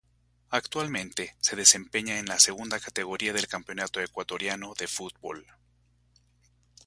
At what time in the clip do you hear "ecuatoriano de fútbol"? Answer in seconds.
3.99-5.45